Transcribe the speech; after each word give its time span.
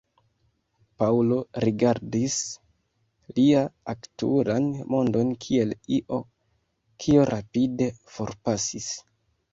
Paŭlo 1.01 1.35
rigardis 1.67 2.37
lia 3.39 3.61
aktualan 3.93 4.71
mondon 4.95 5.35
kiel 5.45 5.77
io, 5.99 6.23
kio 7.05 7.27
rapide 7.33 7.93
forpasis. 8.17 8.91